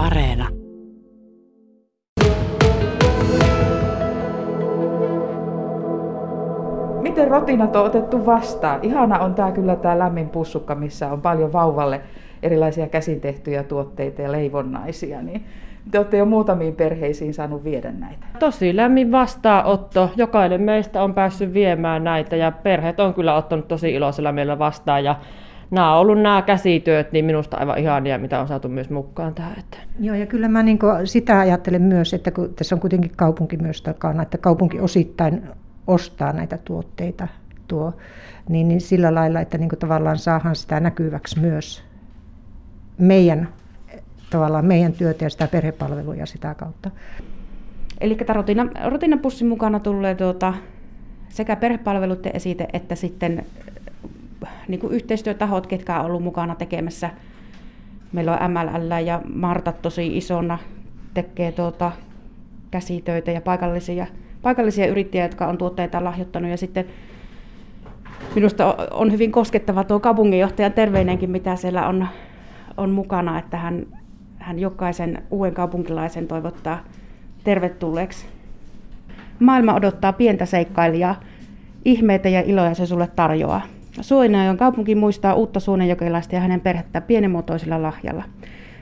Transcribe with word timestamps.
Areena. 0.00 0.48
Miten 7.02 7.28
rotinat 7.28 7.76
on 7.76 7.84
otettu 7.86 8.26
vastaan? 8.26 8.80
Ihana 8.82 9.18
on 9.18 9.34
tämä 9.34 9.52
kyllä 9.52 9.76
tämä 9.76 9.98
lämmin 9.98 10.28
pussukka, 10.28 10.74
missä 10.74 11.12
on 11.12 11.22
paljon 11.22 11.52
vauvalle 11.52 12.00
erilaisia 12.42 12.88
käsin 12.88 13.20
tehtyjä 13.20 13.62
tuotteita 13.62 14.22
ja 14.22 14.32
leivonnaisia. 14.32 15.22
Niin 15.22 15.44
te 15.90 15.98
olette 15.98 16.16
jo 16.16 16.24
muutamiin 16.24 16.76
perheisiin 16.76 17.34
saanut 17.34 17.64
viedä 17.64 17.92
näitä. 17.92 18.26
Tosi 18.38 18.76
lämmin 18.76 19.12
vastaanotto. 19.12 20.10
Jokainen 20.16 20.62
meistä 20.62 21.02
on 21.02 21.14
päässyt 21.14 21.52
viemään 21.52 22.04
näitä 22.04 22.36
ja 22.36 22.52
perheet 22.52 23.00
on 23.00 23.14
kyllä 23.14 23.34
ottanut 23.34 23.68
tosi 23.68 23.94
iloisella 23.94 24.32
mielellä 24.32 24.58
vastaan. 24.58 25.04
Ja 25.04 25.16
nämä 25.70 25.94
on 25.94 26.00
ollut 26.00 26.22
nämä 26.22 26.42
käsityöt, 26.42 27.12
niin 27.12 27.24
minusta 27.24 27.56
aivan 27.56 27.78
ihania, 27.78 28.18
mitä 28.18 28.40
on 28.40 28.48
saatu 28.48 28.68
myös 28.68 28.90
mukaan 28.90 29.34
tähän. 29.34 29.58
Että. 29.58 29.76
Joo, 30.00 30.16
ja 30.16 30.26
kyllä 30.26 30.48
mä 30.48 30.62
niin 30.62 30.78
sitä 31.04 31.38
ajattelen 31.38 31.82
myös, 31.82 32.14
että 32.14 32.30
kun 32.30 32.54
tässä 32.54 32.74
on 32.74 32.80
kuitenkin 32.80 33.12
kaupunki 33.16 33.56
myös 33.56 33.82
takana, 33.82 34.22
että 34.22 34.38
kaupunki 34.38 34.80
osittain 34.80 35.42
ostaa 35.86 36.32
näitä 36.32 36.58
tuotteita 36.64 37.28
tuo, 37.68 37.92
niin, 38.48 38.68
niin 38.68 38.80
sillä 38.80 39.14
lailla, 39.14 39.40
että 39.40 39.58
niin 39.58 39.68
tavallaan 39.78 40.18
saahan 40.18 40.56
sitä 40.56 40.80
näkyväksi 40.80 41.40
myös 41.40 41.82
meidän, 42.98 43.48
tavallaan 44.30 44.64
meidän 44.64 44.92
työtä 44.92 45.24
ja 45.24 45.30
sitä 45.30 45.48
perhepalveluja 45.48 46.26
sitä 46.26 46.54
kautta. 46.54 46.90
Eli 48.00 48.18
rutina, 48.34 48.66
rutinapussin 48.88 49.48
mukana 49.48 49.80
tulee 49.80 50.14
tuota, 50.14 50.54
sekä 51.28 51.56
perhepalveluiden 51.56 52.32
esite 52.34 52.68
että 52.72 52.94
sitten 52.94 53.46
niin 54.70 54.80
kuin 54.80 54.92
yhteistyötahot, 54.92 55.66
ketkä 55.66 56.00
on 56.00 56.06
ollut 56.06 56.22
mukana 56.22 56.54
tekemässä. 56.54 57.10
Meillä 58.12 58.38
on 58.38 58.50
MLL 58.50 59.06
ja 59.06 59.22
Marta 59.34 59.72
tosi 59.72 60.16
isona 60.16 60.58
tekee 61.14 61.52
tuota 61.52 61.92
käsitöitä 62.70 63.30
ja 63.30 63.40
paikallisia, 63.40 64.06
paikallisia 64.42 64.86
yrittäjiä, 64.86 65.24
jotka 65.24 65.46
on 65.46 65.58
tuotteita 65.58 66.04
lahjoittanut. 66.04 66.50
Ja 66.50 66.56
sitten 66.56 66.84
minusta 68.34 68.76
on 68.90 69.12
hyvin 69.12 69.32
koskettava 69.32 69.84
tuo 69.84 70.00
kaupunginjohtajan 70.00 70.72
terveinenkin, 70.72 71.30
mitä 71.30 71.56
siellä 71.56 71.88
on, 71.88 72.08
on 72.76 72.90
mukana, 72.90 73.38
että 73.38 73.56
hän, 73.56 73.86
hän 74.38 74.58
jokaisen 74.58 75.22
uuden 75.30 75.54
kaupunkilaisen 75.54 76.28
toivottaa 76.28 76.84
tervetulleeksi. 77.44 78.26
Maailma 79.40 79.74
odottaa 79.74 80.12
pientä 80.12 80.46
seikkailijaa. 80.46 81.20
Ihmeitä 81.84 82.28
ja 82.28 82.40
iloja 82.40 82.74
se 82.74 82.86
sulle 82.86 83.08
tarjoaa. 83.16 83.62
Suoinajon 84.00 84.56
kaupunki 84.56 84.94
muistaa 84.94 85.34
uutta 85.34 85.60
suonenjokelaista 85.60 86.34
ja 86.34 86.40
hänen 86.40 86.60
perhettä 86.60 87.00
pienimuotoisella 87.00 87.82
lahjalla. 87.82 88.24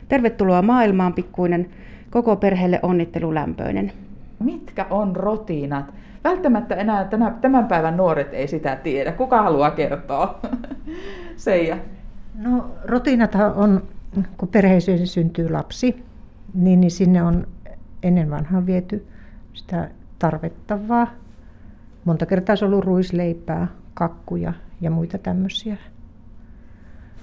Tervetuloa 0.09 0.63
maailmaan, 0.63 1.15
pikkuinen, 1.15 1.69
koko 2.11 2.37
perheelle 2.37 2.81
onnittelu 2.83 3.35
lämpöinen. 3.35 3.93
Mitkä 4.39 4.87
on 4.91 5.17
rotiinat? 5.17 5.95
Välttämättä 6.25 6.75
enää 6.75 7.05
tänä, 7.05 7.35
tämän 7.41 7.67
päivän 7.67 7.97
nuoret 7.97 8.35
ei 8.35 8.49
sitä 8.49 8.77
tiedä. 8.77 9.13
Kuka 9.13 9.43
haluaa 9.43 9.71
kertoa? 9.71 10.41
Seija. 11.37 11.77
No 12.35 12.71
rotiinathan 12.85 13.55
on, 13.55 13.83
kun 14.37 14.49
perheeseen 14.49 15.07
syntyy 15.07 15.51
lapsi, 15.51 16.05
niin, 16.55 16.81
niin 16.81 16.91
sinne 16.91 17.23
on 17.23 17.47
ennen 18.03 18.31
vanhaa 18.31 18.67
viety 18.67 19.07
sitä 19.53 19.91
tarvittavaa. 20.19 21.07
Monta 22.05 22.27
kertaa 22.27 22.57
se 22.57 22.65
on 22.65 22.73
ollut 22.73 22.85
ruisleipää, 22.85 23.69
kakkuja 23.99 24.53
ja 24.81 24.91
muita 24.91 25.19
tämmöisiä. 25.19 25.77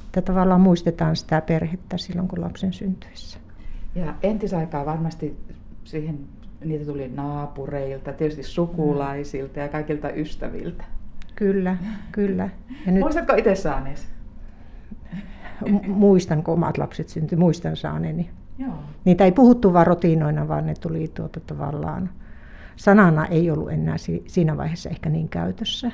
Että 0.05 0.21
tavallaan 0.21 0.61
muistetaan 0.61 1.15
sitä 1.15 1.41
perhettä 1.41 1.97
silloin, 1.97 2.27
kun 2.27 2.41
lapsen 2.41 2.73
syntyessä. 2.73 3.39
Ja 3.95 4.15
entisaikaa 4.23 4.85
varmasti 4.85 5.37
siihen 5.83 6.19
niitä 6.65 6.85
tuli 6.85 7.11
naapureilta, 7.15 8.13
tietysti 8.13 8.43
sukulaisilta 8.43 9.59
ja 9.59 9.67
kaikilta 9.67 10.09
ystäviltä. 10.09 10.83
Kyllä, 11.35 11.77
kyllä. 12.11 12.49
Ja 12.85 12.91
nyt... 12.91 13.01
Muistatko 13.01 13.33
itse 13.35 13.55
saaneesi? 13.55 14.07
Muistan, 15.87 16.43
kun 16.43 16.53
omat 16.53 16.77
lapset 16.77 17.09
syntyi, 17.09 17.37
muistan 17.37 17.75
saaneeni. 17.75 18.29
Joo. 18.57 18.73
Niitä 19.05 19.25
ei 19.25 19.31
puhuttu 19.31 19.73
vain 19.73 19.87
rotinoina, 19.87 20.47
vaan 20.47 20.65
ne 20.65 20.73
tuli 20.81 21.07
tuota 21.13 21.39
tavallaan, 21.39 22.09
sanana 22.75 23.25
ei 23.25 23.51
ollut 23.51 23.71
enää 23.71 23.95
siinä 24.27 24.57
vaiheessa 24.57 24.89
ehkä 24.89 25.09
niin 25.09 25.29
käytössä. 25.29 25.91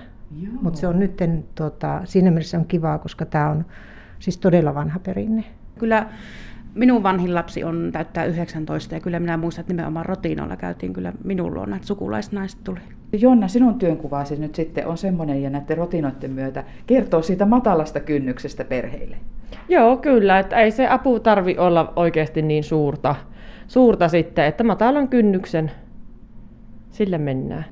Mutta 0.61 0.79
se 0.79 0.87
on 0.87 0.99
nyt 0.99 1.23
tuota, 1.55 2.01
siinä 2.03 2.31
mielessä 2.31 2.57
on 2.57 2.65
kivaa, 2.65 2.99
koska 2.99 3.25
tämä 3.25 3.49
on 3.49 3.65
siis 4.19 4.37
todella 4.37 4.75
vanha 4.75 4.99
perinne. 4.99 5.43
Kyllä 5.79 6.07
minun 6.75 7.03
vanhin 7.03 7.35
lapsi 7.35 7.63
on 7.63 7.89
täyttää 7.93 8.25
19 8.25 8.95
ja 8.95 9.01
kyllä 9.01 9.19
minä 9.19 9.37
muistan, 9.37 9.61
että 9.61 9.73
nimenomaan 9.73 10.05
rotiinoilla 10.05 10.55
käytiin 10.55 10.93
kyllä 10.93 11.13
minun 11.23 11.53
luona, 11.53 11.75
että 11.75 11.87
sukulaisnaiset 11.87 12.63
tuli. 12.63 12.79
Jonna, 13.13 13.47
sinun 13.47 13.79
työnkuvasi 13.79 14.35
nyt 14.35 14.55
sitten 14.55 14.87
on 14.87 14.97
semmoinen 14.97 15.43
ja 15.43 15.49
näiden 15.49 15.77
rotinoiden 15.77 16.31
myötä 16.31 16.63
kertoo 16.87 17.21
siitä 17.21 17.45
matalasta 17.45 17.99
kynnyksestä 17.99 18.63
perheille. 18.63 19.17
Joo, 19.69 19.97
kyllä, 19.97 20.39
että 20.39 20.55
ei 20.55 20.71
se 20.71 20.87
apu 20.87 21.19
tarvi 21.19 21.57
olla 21.57 21.93
oikeasti 21.95 22.41
niin 22.41 22.63
suurta, 22.63 23.15
suurta 23.67 24.07
sitten, 24.07 24.45
että 24.45 24.63
matalan 24.63 25.07
kynnyksen 25.07 25.71
sille 26.91 27.17
mennään. 27.17 27.65